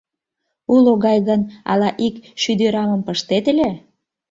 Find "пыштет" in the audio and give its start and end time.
3.07-3.45